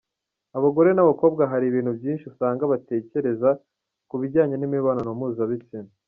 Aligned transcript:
Abagore 0.57 0.89
n’abakobwa 0.93 1.43
hari 1.51 1.65
ibintu 1.67 1.91
byinshi 1.99 2.25
usanga 2.31 2.69
batekereza 2.71 3.49
ku 4.09 4.15
bijyanye 4.21 4.55
n’imibonano 4.57 5.11
mpuzabitsinda. 5.19 5.93